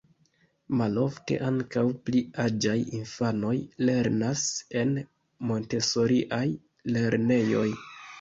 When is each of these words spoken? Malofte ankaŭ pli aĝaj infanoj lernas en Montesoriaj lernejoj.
Malofte 0.77 1.35
ankaŭ 1.49 1.83
pli 2.07 2.21
aĝaj 2.45 2.77
infanoj 2.99 3.53
lernas 3.89 4.45
en 4.81 4.95
Montesoriaj 5.51 6.41
lernejoj. 6.97 7.67